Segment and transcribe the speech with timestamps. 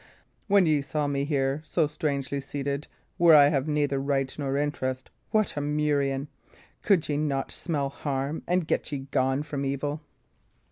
[0.47, 5.11] When ye saw me here, so strangely seated where I have neither right nor interest,
[5.29, 6.27] what a murrain!
[6.81, 10.01] could ye not smell harm and get ye gone from evil?"